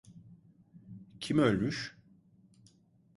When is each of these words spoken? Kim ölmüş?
Kim 1.19 1.37
ölmüş? 1.37 1.97